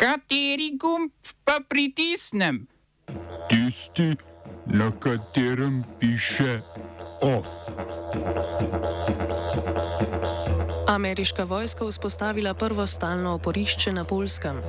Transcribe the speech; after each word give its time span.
Kateri 0.00 0.78
gumb 0.80 1.12
pa 1.44 1.60
pritisnem? 1.68 2.64
Tisti, 3.52 4.16
na 4.66 4.88
katerem 4.96 5.84
piše 6.00 6.60
OF. 7.20 7.46
Ameriška 10.88 11.44
vojska 11.44 11.84
vzpostavila 11.84 12.54
prvo 12.54 12.86
stalno 12.86 13.34
oporišče 13.34 13.92
na 13.92 14.04
Polskem. 14.04 14.62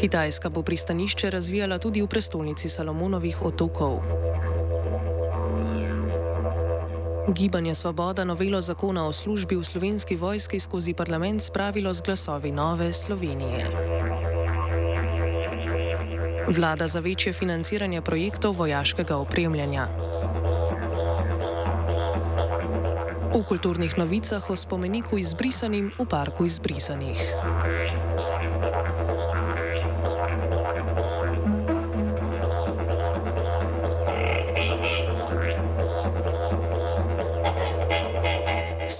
Kitajska 0.00 0.50
bo 0.50 0.62
pristanišče 0.62 1.30
razvijala 1.30 1.78
tudi 1.78 2.02
v 2.02 2.06
prestolnici 2.06 2.68
Salomonovih 2.68 3.42
otokov. 3.42 3.98
Gibanje 7.28 7.74
Svoboda 7.74 8.24
novelo 8.24 8.60
zakona 8.60 9.06
o 9.06 9.12
službi 9.12 9.56
v 9.56 9.64
slovenski 9.64 10.16
vojski 10.16 10.60
skozi 10.60 10.94
parlament 10.94 11.42
spravilo 11.42 11.94
z 11.94 12.02
glasovi 12.02 12.52
Nove 12.52 12.92
Slovenije. 12.92 13.70
Vlada 16.48 16.88
za 16.88 17.00
večje 17.00 17.32
financiranje 17.32 18.02
projektov 18.02 18.58
vojaškega 18.58 19.16
opremljanja. 19.16 19.86
V 23.34 23.44
kulturnih 23.48 23.98
novicah 23.98 24.50
o 24.50 24.56
spomeniku 24.56 25.18
izbrisanim 25.18 25.92
v 25.98 26.06
parku 26.06 26.44
izbrisanih. 26.44 27.22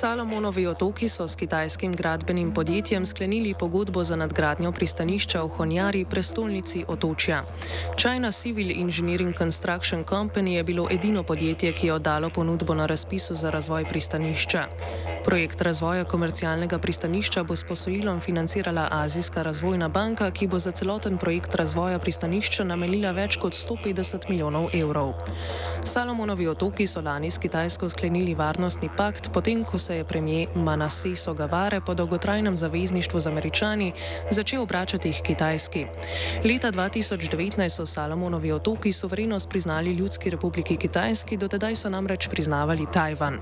Salomonovi 0.03 0.67
otoki 0.67 1.09
so 1.09 1.29
s 1.29 1.37
kitajskim 1.37 1.93
gradbenim 1.93 2.55
podjetjem 2.55 3.07
sklenili 3.07 3.55
pogodbo 3.55 4.05
za 4.05 4.17
nadgradnjo 4.17 4.73
pristanišča 4.73 5.43
v 5.43 5.49
Honjari, 5.49 6.05
prestolnici 6.05 6.85
otočja. 6.89 7.45
China 8.01 8.33
Civil 8.33 8.71
Engineering 8.81 9.39
Construction 9.39 10.05
Company 10.05 10.49
je 10.49 10.65
bilo 10.65 10.89
edino 10.91 11.23
podjetje, 11.23 11.73
ki 11.73 11.87
je 11.87 11.93
oddalo 11.93 12.31
ponudbo 12.31 12.75
na 12.75 12.87
razpisu 12.87 13.35
za 13.35 13.51
razvoj 13.51 13.85
pristanišča. 13.85 14.65
Projekt 15.25 15.63
razvoja 15.63 16.05
komercialnega 16.05 16.79
pristanišča 16.79 17.45
bo 17.45 17.57
s 17.57 17.65
posojilom 17.65 18.21
financirala 18.21 18.89
Azijska 18.91 19.43
razvojna 19.43 19.89
banka, 19.89 20.31
ki 20.31 20.47
bo 20.47 20.59
za 20.59 20.71
celoten 20.71 21.19
projekt 21.19 21.55
razvoja 21.55 21.99
pristanišča 21.99 22.65
namenila 22.65 23.13
več 23.13 23.37
kot 23.37 23.53
150 23.53 24.29
milijonov 24.29 24.75
evrov. 24.75 25.15
Salomonovi 25.85 26.49
otoki 26.49 26.87
so 26.87 27.01
lani 27.01 27.31
s 27.31 27.39
Kitajsko 27.39 27.89
sklenili 27.89 28.35
varnostni 28.35 28.91
pakt, 28.97 29.31
potem 29.33 29.65
ko 29.65 29.79
se 29.79 29.92
je 29.93 30.05
premijer 30.05 30.49
Manase 30.55 31.17
Sogavare 31.17 31.81
po 31.81 31.95
dolgotrajnem 31.95 32.57
zavezništvu 32.57 33.21
z 33.21 33.27
američani 33.27 33.93
začel 34.31 34.63
obračati 34.63 35.13
k 35.13 35.23
Kitajski. 35.23 35.87
Leta 36.45 36.73
2019 36.73 37.69
so 37.69 37.87
Salomonovi 37.87 38.53
otoki 38.53 38.93
suverenost 38.93 39.49
priznali 39.49 39.93
Ljudski 39.93 40.31
republiki 40.31 40.77
Kitajski, 40.77 41.37
dotedaj 41.37 41.75
so 41.75 41.91
namreč 41.91 42.29
priznavali 42.29 42.87
Tajvan. 42.93 43.39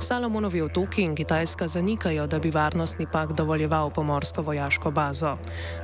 Salomonovi 0.00 0.62
otoki 0.62 1.02
in 1.02 1.14
Kitajska 1.14 1.68
zanikajo, 1.68 2.26
da 2.26 2.38
bi 2.38 2.50
varnostni 2.50 3.06
pakt 3.12 3.32
dovoljeval 3.32 3.90
pomorsko 3.90 4.42
vojaško 4.42 4.90
bazo. 4.90 5.36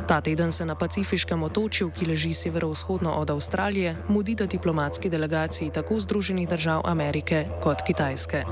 Ta 0.08 0.20
teden 0.20 0.52
se 0.52 0.66
na 0.66 0.74
pacifiškem 0.74 1.42
otočju, 1.42 1.90
ki 1.90 2.06
leži 2.06 2.32
severovzhodno 2.32 3.12
od 3.12 3.30
Avstralije, 3.30 3.96
mudita 4.08 4.46
diplomatski 4.46 5.10
delegaciji 5.10 5.70
tako 5.70 6.00
Združenih 6.00 6.48
držav 6.48 6.80
Amerike 6.84 7.46
kot 7.62 7.82
Kitajske. 7.86 8.44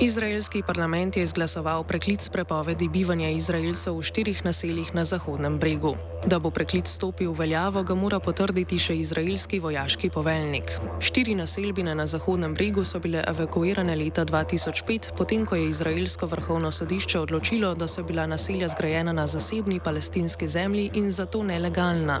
Izraelski 0.00 0.62
parlament 0.66 1.16
je 1.16 1.22
izglasoval 1.22 1.84
preklic 1.84 2.28
prepovedi 2.28 2.88
bivanja 2.88 3.28
Izraelcev 3.28 3.98
v 3.98 4.02
štirih 4.02 4.44
naseljih 4.44 4.94
na 4.94 5.04
Zahodnem 5.04 5.58
bregu. 5.58 5.92
Da 6.26 6.38
bo 6.38 6.50
preklic 6.52 6.84
stopil 6.88 7.32
v 7.32 7.38
veljavo, 7.38 7.80
ga 7.82 7.94
mora 7.96 8.18
potrditi 8.20 8.76
še 8.76 8.92
izraelski 9.00 9.56
vojaški 9.64 10.10
poveljnik. 10.12 10.74
Štiri 11.00 11.32
naselbine 11.34 11.94
na 11.96 12.04
Zahodnem 12.06 12.52
bregu 12.54 12.84
so 12.84 12.98
bile 13.00 13.22
evakuirane 13.24 13.94
leta 13.96 14.26
2005, 14.28 15.14
potem 15.16 15.46
ko 15.48 15.56
je 15.56 15.70
izraelsko 15.70 16.28
vrhovno 16.28 16.68
sodišče 16.70 17.22
odločilo, 17.24 17.72
da 17.74 17.88
so 17.88 18.04
bila 18.04 18.26
naselja 18.28 18.68
zgrajena 18.68 19.14
na 19.16 19.24
zasebni 19.26 19.80
palestinski 19.80 20.48
zemlji 20.48 20.90
in 21.00 21.08
zato 21.10 21.40
nelegalna. 21.42 22.18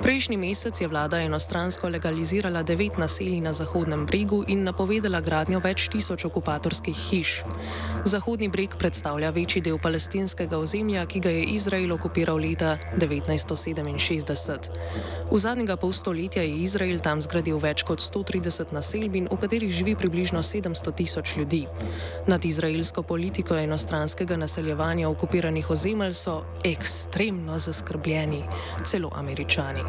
Prejšnji 0.00 0.40
mesec 0.40 0.80
je 0.80 0.88
vlada 0.88 1.20
enostransko 1.20 1.92
legalizirala 1.92 2.62
devet 2.62 2.96
naselij 2.96 3.44
na 3.44 3.52
Zahodnem 3.52 4.06
bregu 4.06 4.40
in 4.48 4.64
napovedala 4.64 5.20
gradnjo 5.20 5.60
več 5.60 5.90
tisoč 5.92 6.24
okupatorskih 6.24 6.96
hiš. 7.10 7.42
Zahodni 8.08 8.48
breg 8.48 8.78
predstavlja 8.80 9.30
večji 9.36 9.62
del 9.68 9.76
palestinskega 9.78 10.56
ozemlja, 10.56 11.04
ki 11.06 11.20
ga 11.20 11.36
je 11.36 11.44
Izrael 11.58 11.92
okupiral 11.92 12.40
leta 12.40 12.78
1967. 13.20 14.70
V 15.30 15.38
zadnjega 15.38 15.76
pol 15.76 15.92
stoletja 15.92 16.42
je 16.42 16.62
Izrael 16.62 17.00
tam 17.04 17.22
zgradil 17.22 17.58
več 17.58 17.82
kot 17.82 18.00
130 18.00 18.72
naselbin, 18.72 19.28
v 19.30 19.36
katerih 19.40 19.72
živi 19.72 19.96
približno 19.96 20.42
700 20.42 20.94
tisoč 20.94 21.36
ljudi. 21.36 21.66
Nad 22.26 22.44
izraelsko 22.44 23.02
politiko 23.02 23.56
enostranskega 23.56 24.36
naseljevanja 24.36 25.08
okupiranih 25.08 25.70
ozemelj 25.70 26.14
so 26.14 26.42
ekstremno 26.64 27.58
zaskrbljeni, 27.58 28.42
celo 28.84 29.10
američani. 29.14 29.82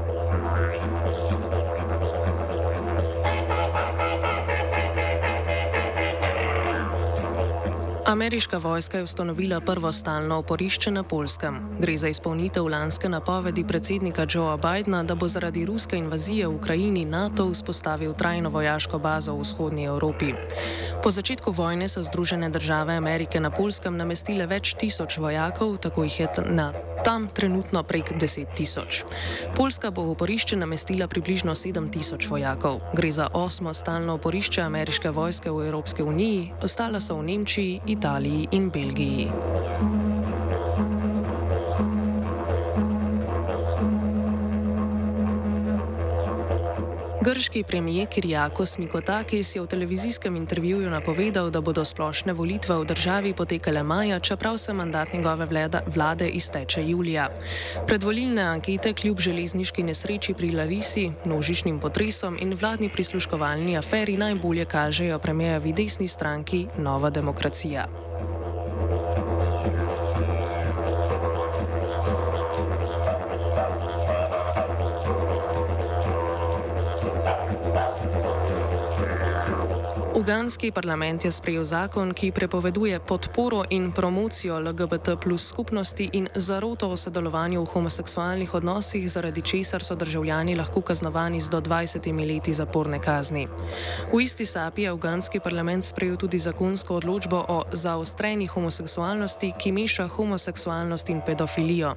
Ameriška 8.10 8.58
vojska 8.58 8.98
je 8.98 9.04
ustanovila 9.04 9.62
prvo 9.62 9.92
stalno 9.92 10.38
oporišče 10.38 10.92
na 10.92 11.04
Polskem. 11.04 11.78
Gre 11.80 11.98
za 11.98 12.08
izpolnitev 12.08 12.66
lanske 12.68 13.10
napovedi 13.10 13.64
predsednika 13.64 14.26
Joea 14.34 14.58
Bidna, 14.58 15.04
da 15.04 15.16
bo 15.16 15.28
zaradi 15.28 15.66
ruske 15.66 15.98
invazije 15.98 16.48
v 16.48 16.56
Ukrajini 16.56 17.06
NATO 17.06 17.50
vzpostavil 17.52 18.14
trajno 18.14 18.50
vojaško 18.50 19.00
bazo 19.00 19.34
v 19.34 19.42
vzhodnji 19.42 19.84
Evropi. 19.84 20.34
Po 21.04 21.12
začetku 21.12 21.52
vojne 21.52 21.88
so 21.88 22.04
Združene 22.04 22.50
države 22.50 22.96
Amerike 22.98 23.40
na 23.40 23.52
Polskem 23.52 23.98
namestile 23.98 24.46
več 24.46 24.74
tisoč 24.74 25.18
vojakov, 25.18 25.78
tako 25.78 26.04
jih 26.04 26.20
je 26.20 26.28
na 26.50 26.74
tam 27.06 27.28
trenutno 27.28 27.84
prek 27.84 28.12
10 28.12 28.46
tisoč. 28.56 29.04
Poljska 29.56 29.92
bo 29.92 30.04
v 30.04 30.12
oporišče 30.18 30.58
namestila 30.58 31.08
približno 31.08 31.56
7 31.56 31.92
tisoč 31.94 32.28
vojakov. 32.30 32.82
Gre 32.94 33.12
za 33.12 33.28
osmo 33.34 33.74
stalno 33.74 34.14
oporišče 34.14 34.62
ameriške 34.62 35.10
vojske 35.10 35.52
v 35.52 35.68
Evropski 35.68 36.04
uniji, 36.04 36.52
ostala 36.62 37.00
so 37.00 37.16
v 37.16 37.24
Nemčiji, 37.24 37.82
Italiji 37.86 37.99
in 38.52 38.72
Belgiji. 38.72 40.09
Grški 47.22 47.64
premijer 47.64 48.08
Kirjakos 48.08 48.78
Mikotakis 48.78 49.56
je 49.56 49.62
v 49.62 49.68
televizijskem 49.68 50.36
intervjuju 50.36 50.90
napovedal, 50.90 51.50
da 51.50 51.62
bodo 51.62 51.84
splošne 51.86 52.34
volitve 52.34 52.78
v 52.80 52.86
državi 52.86 53.34
potekale 53.34 53.84
maja, 53.84 54.20
čeprav 54.20 54.58
se 54.58 54.74
mandat 54.74 55.14
njegove 55.14 55.48
vlade, 55.86 56.28
izteče 56.28 56.84
julija. 56.88 57.28
Predvolilne 57.88 58.42
ankete 58.42 58.94
kljub 58.94 59.20
železniški 59.20 59.84
nesreči 59.84 60.34
pri 60.34 60.52
Larisi, 60.52 61.12
množičnim 61.26 61.80
potresom 61.80 62.38
in 62.40 62.54
vladni 62.62 62.90
prisluškovalni 62.90 63.78
aferi 63.78 64.18
najbolje 64.18 64.66
kažejo 64.66 65.20
premijevi 65.20 65.74
desni 65.74 66.08
stranki 66.08 66.68
Nova 66.78 67.10
demokracija. 67.10 68.09
Uganski 80.30 80.72
parlament 80.72 81.26
je 81.26 81.32
sprejel 81.32 81.64
zakon, 81.66 82.14
ki 82.14 82.32
prepoveduje 82.32 83.00
podporo 83.00 83.64
in 83.70 83.92
promocijo 83.92 84.60
LGBT 84.60 85.18
plus 85.22 85.48
skupnosti 85.50 86.10
in 86.14 86.28
zaroto 86.36 86.92
o 86.92 86.98
sodelovanju 86.98 87.62
v 87.62 87.66
homoseksualnih 87.66 88.54
odnosih, 88.54 89.10
zaradi 89.10 89.42
česar 89.42 89.84
so 89.84 89.96
državljani 89.96 90.56
lahko 90.56 90.82
kaznovani 90.82 91.42
z 91.42 91.50
do 91.50 91.62
20 91.62 92.28
leti 92.28 92.54
zaporne 92.54 93.00
kazni. 93.02 93.48
V 94.14 94.22
isti 94.22 94.46
sapi 94.46 94.82
je 94.82 94.92
uganski 94.92 95.40
parlament 95.40 95.86
sprejel 95.86 96.18
tudi 96.18 96.38
zakonsko 96.38 96.96
odločbo 96.96 97.46
o 97.50 97.64
zaostreni 97.74 98.48
homoseksualnosti, 98.48 99.54
ki 99.58 99.72
meša 99.72 100.08
homoseksualnost 100.08 101.10
in 101.10 101.22
pedofilijo. 101.26 101.96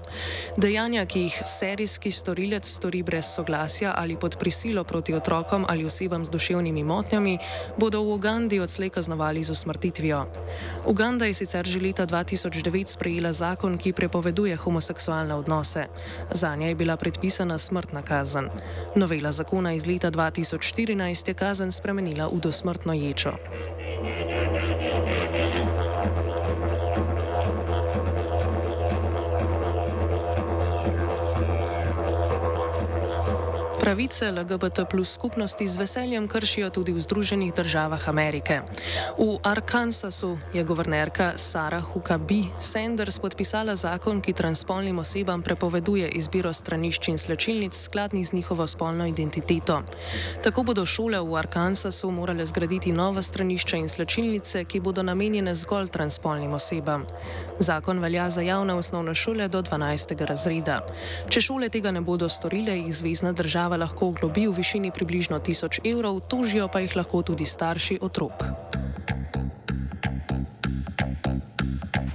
Dejanja, 0.57 1.05
ki 1.07 1.21
jih 1.21 1.43
serijski 1.45 2.11
storilec 2.11 2.65
stori 2.65 3.03
brez 3.03 3.35
soglasja 3.35 3.93
ali 3.97 4.17
pod 4.17 4.37
prisilo 4.41 4.85
proti 4.85 5.15
otrokom 5.15 5.67
ali 5.69 5.85
osebam 5.85 6.25
z 6.25 6.31
duševnimi 6.31 6.85
motnjami, 6.85 7.39
bodo 7.77 8.03
v 8.03 8.13
v 8.13 8.21
Ugandi 8.23 8.61
odslej 8.61 8.91
kaznovali 8.91 9.43
z 9.43 9.51
usmrtitvijo. 9.51 10.27
Uganda 10.87 11.27
je 11.27 11.35
sicer 11.35 11.67
že 11.67 11.81
leta 11.83 12.07
2009 12.07 12.87
sprejela 12.87 13.33
zakon, 13.33 13.75
ki 13.79 13.93
prepoveduje 13.93 14.57
homoseksualne 14.57 15.35
odnose. 15.35 15.87
Za 16.31 16.55
nje 16.57 16.69
je 16.69 16.75
bila 16.75 16.97
predpisana 16.97 17.59
smrtna 17.59 18.03
kazen. 18.03 18.47
Novela 18.95 19.33
zakona 19.33 19.73
iz 19.73 19.87
leta 19.87 20.11
2014 20.11 21.29
je 21.29 21.35
kazen 21.35 21.73
spremenila 21.73 22.31
v 22.31 22.39
dosmrtno 22.39 22.95
ječo. 22.95 23.35
Pravice 33.83 34.31
LGBT 34.33 34.87
plus 34.91 35.15
skupnosti 35.15 35.67
z 35.67 35.77
veseljem 35.77 36.29
kršijo 36.29 36.71
tudi 36.71 36.93
v 36.95 37.03
Združenih 37.03 37.51
državah 37.55 38.09
Amerike. 38.09 38.63
V 39.19 39.43
Arkansasu 39.43 40.39
je 40.55 40.63
guvernerka 40.65 41.33
Sarah 41.35 41.83
Huckabee 41.83 42.47
Sanders 42.61 43.19
podpisala 43.19 43.75
zakon, 43.77 44.21
ki 44.23 44.39
transpolnim 44.39 44.99
osebam 44.99 45.43
prepoveduje 45.43 46.09
izbiro 46.15 46.53
stranišč 46.53 47.09
in 47.09 47.19
slečilnic 47.19 47.75
skladnih 47.75 48.27
z 48.27 48.33
njihovo 48.33 48.67
spolno 48.67 49.07
identiteto. 49.07 49.83
Tako 50.45 50.63
bodo 50.63 50.87
šole 50.87 51.19
v 51.19 51.35
Arkansasu 51.35 52.11
morale 52.11 52.47
zgraditi 52.47 52.93
nova 52.93 53.23
stranišča 53.23 53.77
in 53.77 53.89
slečilnice, 53.89 54.65
ki 54.65 54.81
bodo 54.81 55.03
namenjene 55.03 55.55
zgolj 55.55 55.91
transpolnim 55.91 56.55
osebam. 56.55 57.03
Zakon 57.59 57.99
velja 57.99 58.31
za 58.31 58.47
javne 58.47 58.75
osnovne 58.75 59.15
šole 59.15 59.49
do 59.49 59.63
12. 59.63 60.15
razreda. 60.25 60.87
Če 61.29 61.41
šole 61.41 61.69
tega 61.69 61.91
ne 61.91 62.01
bodo 62.01 62.29
storile, 62.29 62.79
jih 62.79 62.95
država 63.35 63.73
država 63.73 63.82
lahko 63.83 64.15
oglobi 64.15 64.47
v 64.47 64.55
višini 64.55 64.95
približno 64.95 65.43
1000 65.43 65.83
evrov, 65.83 66.23
tožijo 66.31 66.71
pa 66.71 66.79
jih 66.81 66.95
lahko 66.97 67.23
tudi 67.27 67.43
starši 67.43 67.99
otrok. 67.99 68.47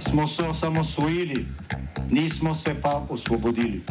Smo 0.00 0.26
se 0.26 0.42
osamosvojili, 0.42 1.44
nismo 2.10 2.54
se 2.54 2.74
pa 2.82 3.04
osvobodili. 3.08 3.82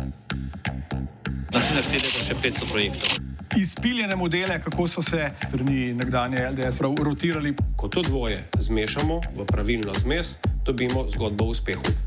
Naslednje 1.53 1.83
število 1.83 2.17
je 2.17 2.25
še 2.25 2.35
500 2.41 2.71
projektov. 2.71 3.09
Izpiljene 3.57 4.15
modele, 4.15 4.59
kako 4.61 4.87
so 4.87 5.01
se 5.01 5.31
strani 5.47 5.93
nekdanje 5.93 6.43
LDS 6.51 6.81
rotirali. 6.81 7.55
Ko 7.77 7.87
to 7.87 8.01
dvoje 8.01 8.43
zmešamo 8.59 9.21
v 9.37 9.45
pravilno 9.45 9.93
zmes, 10.01 10.37
dobimo 10.65 11.07
zgodbo 11.13 11.45
o 11.45 11.55
uspehu. 11.55 12.06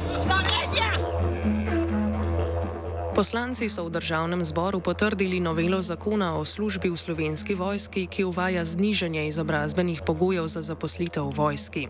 Poslanci 3.21 3.69
so 3.69 3.85
v 3.85 3.93
državnem 4.01 4.41
zboru 4.41 4.81
potrdili 4.81 5.37
novelo 5.37 5.77
zakona 5.77 6.33
o 6.41 6.45
službi 6.45 6.89
v 6.89 6.97
slovenski 6.97 7.53
vojski, 7.53 8.07
ki 8.09 8.25
uvaja 8.25 8.65
znižanje 8.65 9.27
izobrazbenih 9.27 10.01
pogojev 10.01 10.49
za 10.49 10.61
zaposlitev 10.65 11.29
v 11.29 11.37
vojski. 11.37 11.87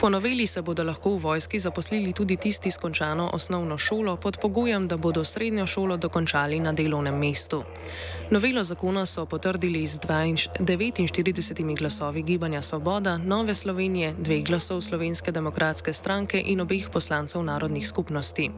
Po 0.00 0.08
noveli 0.08 0.46
se 0.48 0.62
bodo 0.64 0.80
lahko 0.80 1.12
v 1.20 1.28
vojski 1.28 1.58
zaposlili 1.58 2.16
tudi 2.16 2.36
tisti 2.40 2.70
s 2.70 2.80
končano 2.80 3.28
osnovno 3.36 3.78
šolo 3.78 4.16
pod 4.16 4.40
pogojem, 4.40 4.88
da 4.88 4.96
bodo 4.96 5.24
srednjo 5.24 5.66
šolo 5.66 5.96
dokončali 5.96 6.60
na 6.60 6.72
delovnem 6.72 7.20
mestu. 7.20 7.64
Novelo 8.30 8.64
zakona 8.64 9.04
so 9.06 9.26
potrdili 9.26 9.86
z 9.86 10.00
49 10.00 11.76
glasovi 11.78 12.22
Gibanja 12.22 12.62
Svoboda, 12.62 13.18
Nove 13.18 13.54
Slovenije, 13.54 14.14
dveh 14.18 14.44
glasov 14.44 14.80
Slovenske 14.80 15.32
demokratske 15.32 15.92
stranke 15.92 16.40
in 16.40 16.60
obeh 16.60 16.88
poslancev 16.88 17.44
narodnih 17.44 17.88
skupnosti. 17.88 18.50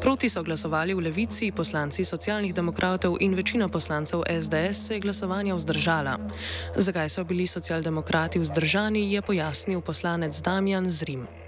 Proti 0.00 0.28
so 0.28 0.42
glasovali 0.42 0.94
v 0.94 0.98
levici, 0.98 1.51
poslanci 1.56 2.04
socialnih 2.04 2.54
demokratov 2.54 3.16
in 3.20 3.34
večina 3.34 3.68
poslancev 3.68 4.22
SDS 4.40 4.86
se 4.86 4.94
je 4.94 5.00
glasovanja 5.00 5.54
vzdržala. 5.54 6.18
Zakaj 6.76 7.08
so 7.08 7.24
bili 7.24 7.46
socialdemokrati 7.46 8.38
vzdržani, 8.38 9.12
je 9.12 9.22
pojasnil 9.22 9.80
poslanec 9.80 10.40
Damjan 10.40 10.90
Zrim. 10.90 11.41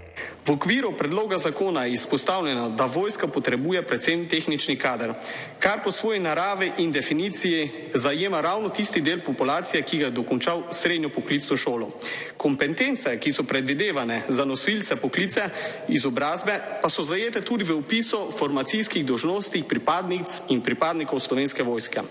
V 0.45 0.51
okviru 0.51 0.91
predloga 0.93 1.37
zakona 1.37 1.85
je 1.85 1.93
izpostavljeno, 1.93 2.69
da 2.69 2.85
vojska 2.85 3.27
potrebuje 3.27 3.81
predvsem 3.81 4.27
tehnični 4.29 4.75
kader, 4.77 5.13
kar 5.59 5.79
po 5.83 5.91
svoji 5.91 6.19
naravi 6.19 6.71
in 6.77 6.91
definiciji 6.91 7.69
zajema 7.93 8.41
ravno 8.41 8.69
tisti 8.69 9.01
del 9.01 9.21
populacije, 9.25 9.81
ki 9.81 9.97
ga 9.97 10.05
je 10.05 10.11
dokončal 10.11 10.63
srednjo 10.71 11.09
poklicno 11.09 11.57
šolo. 11.57 11.89
Kompetence, 12.37 13.17
ki 13.19 13.31
so 13.31 13.43
predvidevane 13.43 14.21
za 14.27 14.45
nosilce 14.45 14.95
poklice 14.95 15.49
izobrazbe, 15.87 16.59
pa 16.81 16.89
so 16.89 17.03
zajete 17.03 17.41
tudi 17.41 17.63
v 17.63 17.73
upisu 17.73 18.31
formacijskih 18.37 19.05
dožnosti 19.05 19.63
pripadnic 19.69 20.41
in 20.49 20.61
pripadnikov 20.61 21.19
slovenske 21.19 21.63
vojske. 21.63 22.01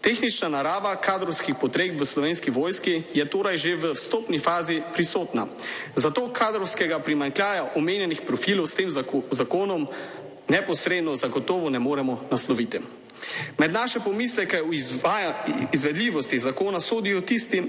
Tehnična 0.00 0.48
narava 0.48 0.96
kadrovskih 0.96 1.54
potreb 1.60 2.00
v 2.00 2.06
slovenski 2.06 2.50
vojski 2.50 3.02
je 3.14 3.24
torej 3.26 3.58
že 3.58 3.76
v 3.76 3.94
vstopni 3.94 4.38
fazi 4.38 4.82
prisotna. 4.94 5.46
Zato 5.96 6.28
kadrovskega 6.32 6.98
primankljaja 7.46 7.70
omenjenih 7.74 8.20
profilov 8.26 8.66
s 8.66 8.74
tem 8.74 8.90
zakonom 9.30 9.86
neposredno 10.48 11.16
zagotovo 11.16 11.70
ne 11.70 11.78
moremo 11.78 12.20
nasloviti. 12.30 12.78
Med 13.58 13.72
naše 13.72 14.00
pomisleke 14.00 14.62
o 14.62 14.72
izvedljivosti 15.72 16.38
zakona 16.38 16.80
sodijo 16.80 17.20
tisti, 17.20 17.62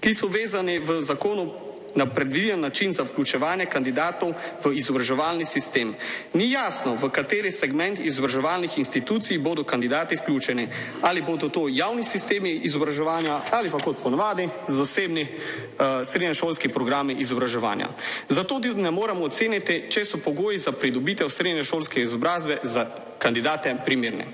ki 0.00 0.14
so 0.14 0.26
vezani 0.26 0.78
v 0.78 1.00
zakonu 1.00 1.52
na 1.94 2.06
predviden 2.06 2.60
način 2.60 2.92
za 2.92 3.02
vključevanje 3.02 3.66
kandidatov 3.66 4.32
v 4.64 4.72
izobraževalni 4.74 5.44
sistem. 5.44 5.94
Ni 6.32 6.50
jasno, 6.50 6.94
v 6.94 7.10
kateri 7.10 7.50
segment 7.50 7.98
izobraževalnih 7.98 8.78
institucij 8.78 9.38
bodo 9.38 9.64
kandidati 9.64 10.16
vključeni. 10.16 10.68
Ali 11.02 11.22
bodo 11.22 11.48
to 11.48 11.68
javni 11.68 12.04
sistemi 12.04 12.50
izobraževanja 12.50 13.40
ali 13.50 13.70
pa 13.70 13.78
kot 13.78 13.96
ponovadi 14.02 14.48
zasebni 14.68 15.22
uh, 15.22 15.86
srednješolski 16.04 16.68
programi 16.68 17.16
izobraževanja. 17.18 17.88
Zato 18.28 18.60
tudi 18.60 18.82
ne 18.82 18.90
moramo 18.90 19.24
oceniti, 19.24 19.84
če 19.90 20.04
so 20.04 20.18
pogoji 20.18 20.58
za 20.58 20.72
pridobitev 20.72 21.28
srednješolske 21.28 22.02
izobrazbe 22.02 22.58
za 22.62 22.86
kandidate 23.22 23.76
primerne. 23.84 24.26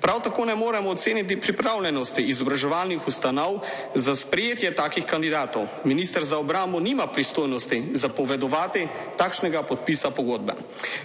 Prav 0.00 0.22
tako 0.22 0.44
ne 0.44 0.54
moremo 0.54 0.90
oceniti 0.90 1.40
pripravljenosti 1.40 2.22
izobraževalnih 2.22 3.08
ustanov 3.08 3.58
za 3.94 4.14
sprejetje 4.14 4.74
takih 4.74 5.04
kandidatov. 5.04 5.66
Ministr 5.84 6.24
za 6.24 6.38
obrambo 6.38 6.80
nima 6.80 7.06
pristojnosti 7.06 7.82
zapovedovati 7.92 8.86
takšnega 9.16 9.62
podpisa 9.62 10.10
pogodbe. 10.10 10.54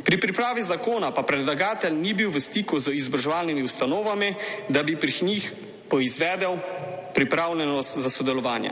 Pri 0.03 0.19
pripravi 0.21 0.63
zakona 0.63 1.11
pa 1.11 1.23
predlagatelj 1.23 1.97
ni 1.97 2.13
bil 2.13 2.29
v 2.29 2.39
stiku 2.39 2.79
z 2.79 2.93
izobraževalnimi 2.93 3.63
ustanovami, 3.63 4.33
da 4.69 4.83
bi 4.83 4.95
pri 4.95 5.13
njih 5.21 5.53
poizvedel 5.89 6.57
pripravljenost 7.13 7.97
za 7.97 8.09
sodelovanje. 8.09 8.71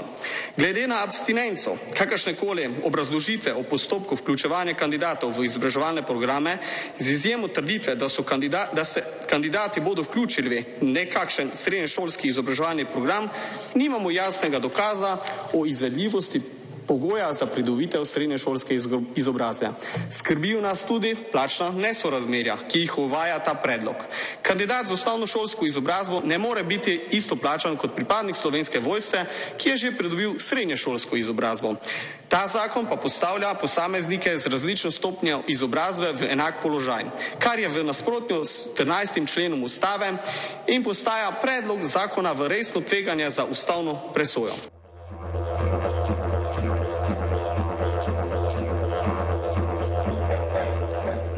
Glede 0.57 0.87
na 0.87 1.03
abstinenco, 1.03 1.77
kakršne 1.97 2.35
koli 2.35 2.69
obrazložitve 2.83 3.53
o 3.53 3.63
postopku 3.63 4.15
vključevanja 4.15 4.73
kandidatov 4.73 5.37
v 5.37 5.45
izobraževalne 5.45 6.05
programe, 6.05 6.57
z 6.97 7.11
izjemo 7.11 7.47
trditve, 7.47 7.95
da, 7.95 8.07
kandidat, 8.25 8.73
da 8.75 8.83
se 8.83 9.03
kandidati 9.29 9.81
bodo 9.81 10.01
vključili 10.01 10.65
v 10.81 10.85
nekakšen 10.85 11.51
srednješolski 11.53 12.27
izobraževalni 12.27 12.85
program, 12.85 13.29
nimamo 13.75 14.11
jasnega 14.11 14.59
dokaza 14.59 15.17
o 15.53 15.65
izvedljivosti 15.65 16.41
pogoja 16.91 17.33
za 17.33 17.45
pridobitev 17.45 18.05
srednješolske 18.05 18.75
izobrazbe. 19.15 19.69
Skrbijo 20.11 20.61
nas 20.61 20.83
tudi 20.85 21.15
plačna 21.31 21.69
nesorazmerja, 21.71 22.57
ki 22.67 22.79
jih 22.79 22.97
uvaja 22.97 23.39
ta 23.39 23.53
predlog. 23.53 23.95
Kandidat 24.41 24.87
za 24.87 24.93
osnovno 24.93 25.27
šolsko 25.27 25.65
izobrazbo 25.65 26.21
ne 26.25 26.37
more 26.37 26.63
biti 26.63 27.01
isto 27.11 27.35
plačan 27.35 27.77
kot 27.77 27.95
pripadnik 27.95 28.35
slovenske 28.35 28.79
vojske, 28.79 29.23
ki 29.57 29.69
je 29.69 29.77
že 29.77 29.91
pridobil 29.97 30.33
srednješolsko 30.39 31.15
izobrazbo. 31.15 31.75
Ta 32.27 32.47
zakon 32.47 32.85
pa 32.85 32.95
postavlja 32.95 33.53
posameznike 33.53 34.37
z 34.37 34.47
različno 34.47 34.91
stopnjo 34.91 35.43
izobrazbe 35.47 36.11
v 36.11 36.27
enak 36.31 36.59
položaj, 36.63 37.05
kar 37.39 37.59
je 37.59 37.69
v 37.69 37.83
nasprotju 37.83 38.43
s 38.45 38.67
13. 38.75 39.33
členom 39.33 39.63
ustave 39.63 40.11
in 40.67 40.83
postaja 40.83 41.31
predlog 41.41 41.83
zakona 41.83 42.31
v 42.31 42.47
resno 42.47 42.81
tveganje 42.81 43.29
za 43.29 43.45
ustavno 43.45 43.95
presojo. 44.13 44.80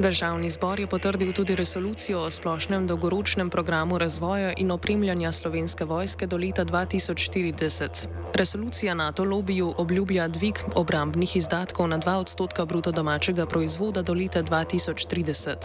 Državni 0.04 0.50
zbor 0.50 0.80
je 0.80 0.88
potrdil 0.88 1.32
tudi 1.34 1.56
resolucijo 1.56 2.20
o 2.20 2.30
splošnem 2.30 2.88
dolgoročnem 2.88 3.50
programu 3.50 3.98
razvoja 3.98 4.54
in 4.58 4.72
opremljanja 4.72 5.32
slovenske 5.32 5.86
vojske 5.86 6.28
do 6.28 6.38
leta 6.38 6.66
2040. 6.66 8.08
Resolucija 8.34 8.94
NATO 8.94 9.24
lobiju 9.24 9.74
obljublja 9.78 10.28
dvig 10.28 10.60
obrambnih 10.76 11.36
izdatkov 11.36 11.88
na 11.88 12.00
2 12.00 12.16
odstotka 12.16 12.66
bruto 12.66 12.92
domačega 12.92 13.46
proizvoda 13.46 14.02
do 14.02 14.14
leta 14.14 14.44
2030. 14.44 15.56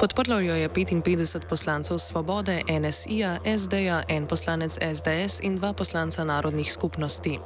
Podprlo 0.00 0.40
jo 0.40 0.54
je 0.54 0.68
55 0.68 1.48
poslancev 1.48 1.98
Svobode, 1.98 2.60
NSI-ja, 2.80 3.38
SD-ja, 3.58 4.02
en 4.08 4.26
poslanec 4.26 4.78
SDS 4.94 5.40
in 5.42 5.56
dva 5.56 5.72
poslanca 5.72 6.24
narodnih 6.24 6.72
skupnosti. 6.72 7.38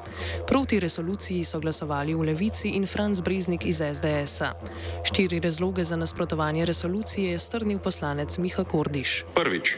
Proti 0.46 0.80
resoluciji 0.80 1.44
so 1.44 1.60
glasovali 1.60 2.14
v 2.14 2.20
Levici 2.20 2.68
in 2.68 2.86
Franz 2.86 3.20
Breznik 3.20 3.66
iz 3.66 3.76
SDS-a. 3.94 4.52
Štiri 5.04 5.40
razloge 5.40 5.84
za 5.84 5.96
nasprotovanje 5.96 6.23
resolucije 6.64 7.32
je 7.32 7.38
strnil 7.38 7.78
poslanec 7.78 8.38
Miha 8.38 8.64
Kordiš. 8.64 9.24
Prvič, 9.34 9.76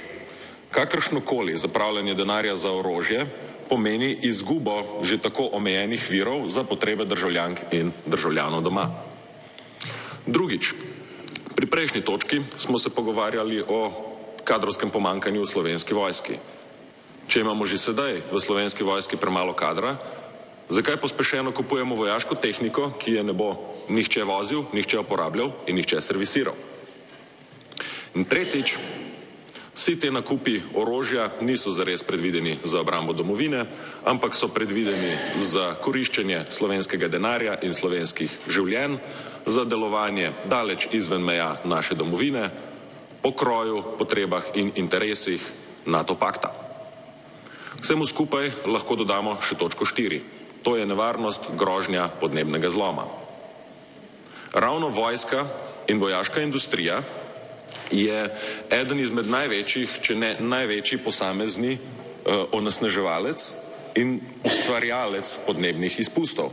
kakršnokoli 0.70 1.56
zapravljanje 1.56 2.14
denarja 2.14 2.56
za 2.56 2.72
orožje 2.72 3.26
pomeni 3.68 4.18
izgubo 4.22 5.02
že 5.02 5.18
tako 5.18 5.50
omejenih 5.52 6.10
virov 6.10 6.48
za 6.48 6.64
potrebe 6.64 7.04
državljank 7.04 7.58
in 7.72 7.92
državljanov 8.06 8.62
doma. 8.62 8.90
Drugič, 10.26 10.74
pri 11.54 11.66
prejšnji 11.66 12.02
točki 12.02 12.42
smo 12.58 12.78
se 12.78 12.90
pogovarjali 12.90 13.62
o 13.68 13.90
kadrovskem 14.44 14.90
pomankanju 14.90 15.42
v 15.42 15.46
slovenski 15.46 15.94
vojski. 15.94 16.38
Če 17.26 17.40
imamo 17.40 17.66
že 17.66 17.78
sedaj 17.78 18.22
v 18.30 18.38
slovenski 18.40 18.86
vojski 18.86 19.16
premalo 19.16 19.52
kadra, 19.52 19.96
zakaj 20.68 20.96
pospešeno 20.96 21.52
kupujemo 21.52 21.94
vojaško 21.94 22.34
tehniko, 22.34 22.90
ki 22.98 23.12
je 23.12 23.24
ne 23.24 23.32
bo 23.32 23.54
nihče 23.88 24.24
vozil, 24.24 24.64
nihče 24.72 24.98
uporabljal 24.98 25.52
in 25.66 25.76
nihče 25.76 26.00
servisiral? 26.02 26.54
In 28.14 28.24
tretjič, 28.24 28.74
vsi 29.76 30.00
te 30.00 30.10
nakupi 30.10 30.60
orožja 30.74 31.28
niso 31.40 31.70
zares 31.70 32.02
predvideni 32.02 32.56
za 32.64 32.80
obrambo 32.80 33.12
domovine, 33.12 33.66
ampak 34.04 34.34
so 34.34 34.48
predvideni 34.48 35.12
za 35.36 35.74
koriščenje 35.84 36.46
slovenskega 36.50 37.08
denarja 37.08 37.58
in 37.62 37.74
slovenskih 37.74 38.32
življenj, 38.48 38.96
za 39.46 39.64
delovanje 39.64 40.32
daleč 40.50 40.88
izven 40.92 41.22
meja 41.22 41.54
naše 41.64 41.94
domovine, 41.94 42.50
po 43.22 43.32
kroju, 43.32 43.82
potrebah 43.98 44.42
in 44.54 44.72
interesih 44.74 45.42
NATO 45.86 46.14
pakta. 46.14 46.50
Vsemu 47.82 48.06
skupaj 48.06 48.50
lahko 48.66 48.96
dodamo 48.96 49.36
še 49.42 49.58
točko 49.58 49.86
štiri. 49.86 50.22
To 50.66 50.74
je 50.74 50.82
nevarnost 50.86 51.54
grožnja 51.54 52.08
podnebnega 52.20 52.66
zloma. 52.70 53.06
Ravno 54.50 54.88
vojska 54.88 55.46
in 55.86 56.00
vojaška 56.02 56.42
industrija 56.42 57.02
je 57.90 58.34
eden 58.70 58.98
izmed 58.98 59.30
največjih, 59.30 59.98
če 60.02 60.16
ne 60.18 60.30
največji 60.40 60.98
posamezni 61.04 61.76
uh, 61.78 62.50
onesnaževalec 62.50 63.46
in 63.94 64.18
ustvarjalec 64.42 65.38
podnebnih 65.46 66.00
izpustov. 66.02 66.50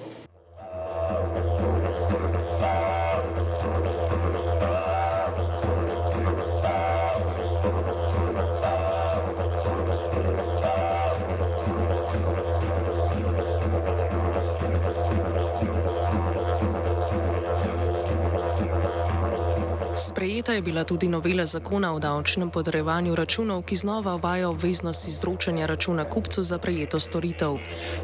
Sprejeta 20.33 20.53
je 20.53 20.61
bila 20.61 20.83
tudi 20.83 21.07
novela 21.07 21.45
zakona 21.45 21.93
o 21.93 21.99
davčnem 21.99 22.49
podrejevanju 22.49 23.15
računov, 23.15 23.61
ki 23.69 23.75
znova 23.75 24.15
uvaja 24.15 24.49
obveznost 24.49 25.07
izročanja 25.07 25.65
računa 25.65 26.09
kupcu 26.09 26.43
za 26.43 26.57
prejeto 26.57 26.99
storitev. 26.99 27.57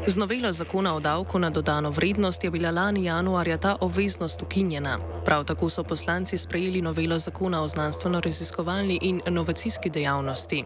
Z 0.06 0.16
novela 0.16 0.52
zakona 0.52 0.94
o 0.94 1.00
davku 1.00 1.38
na 1.38 1.50
dodano 1.50 1.90
vrednost 1.90 2.44
je 2.44 2.50
bila 2.50 2.70
lani 2.70 3.04
januarja 3.04 3.58
ta 3.58 3.76
obveznost 3.80 4.42
ukinjena. 4.42 4.98
Prav 5.24 5.44
tako 5.44 5.68
so 5.68 5.82
poslanci 5.84 6.38
sprejeli 6.38 6.82
novelo 6.82 7.18
zakona 7.18 7.62
o 7.62 7.68
znanstveno-raziskovalni 7.68 8.98
in 9.02 9.20
inovacijski 9.26 9.90
dejavnosti. 9.90 10.64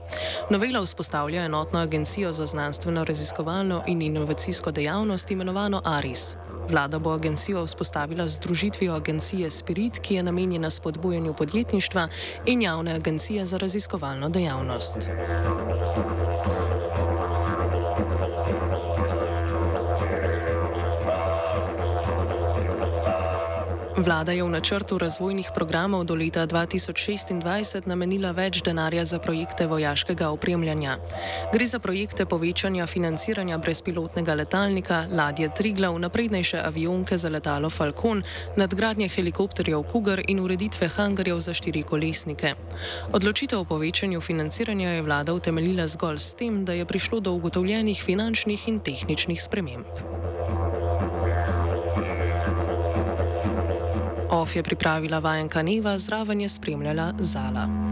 Novela 0.50 0.82
vzpostavlja 0.82 1.44
enotno 1.44 1.78
agencijo 1.78 2.32
za 2.32 2.46
znanstveno-raziskovalno 2.46 3.82
in 3.86 4.02
inovacijsko 4.02 4.70
dejavnost 4.70 5.30
imenovano 5.30 5.80
ARIS. 5.84 6.36
Vlada 6.68 6.98
bo 6.98 7.10
agencijo 7.10 7.66
vzpostavila 7.66 8.28
z 8.28 8.36
združitvijo 8.36 8.94
agencije 8.94 9.50
Spirit, 9.50 9.98
ki 9.98 10.14
je 10.14 10.22
namenjena 10.22 10.70
spodbujanju 10.70 11.34
podjetništva 11.54 12.08
in 12.46 12.62
javne 12.62 12.94
agencije 12.94 13.44
za 13.46 13.56
raziskovalno 13.56 14.28
dejavnost. 14.28 14.98
Vlada 23.94 24.32
je 24.32 24.42
v 24.42 24.50
načrtu 24.50 24.98
razvojnih 24.98 25.54
programov 25.54 26.02
do 26.04 26.14
leta 26.18 26.42
2026 26.46 27.86
namenila 27.86 28.32
več 28.34 28.58
denarja 28.66 29.04
za 29.04 29.18
projekte 29.22 29.66
vojaškega 29.70 30.30
opremljanja. 30.34 30.96
Gre 31.52 31.66
za 31.66 31.78
projekte 31.78 32.26
povečanja 32.26 32.86
financiranja 32.90 33.58
brezpilotnega 33.58 34.34
letalnika, 34.34 35.06
ladje 35.10 35.48
Triglav, 35.54 35.98
naprednejše 35.98 36.58
avionke 36.58 37.14
za 37.16 37.30
letalo 37.30 37.70
Falcon, 37.70 38.24
nadgradnje 38.56 39.08
helikopterjev 39.08 39.86
Cougar 39.92 40.22
in 40.26 40.42
ureditve 40.42 40.88
hangarjev 40.88 41.38
za 41.38 41.54
štiri 41.54 41.82
kolesnike. 41.82 42.54
Odločitev 43.12 43.62
o 43.62 43.64
povečanju 43.64 44.20
financiranja 44.20 44.90
je 44.90 45.06
vlada 45.06 45.34
utemeljila 45.34 45.86
zgolj 45.86 46.18
s 46.18 46.34
tem, 46.34 46.64
da 46.64 46.72
je 46.72 46.84
prišlo 46.84 47.20
do 47.20 47.38
ugotovljenih 47.38 48.02
finančnih 48.02 48.68
in 48.68 48.80
tehničnih 48.80 49.42
sprememb. 49.42 50.13
OF 54.34 54.56
je 54.56 54.62
pripravila 54.62 55.18
vajenka 55.18 55.62
Neva, 55.62 55.98
zraven 55.98 56.40
je 56.40 56.48
spremljala 56.48 57.12
Zala. 57.18 57.83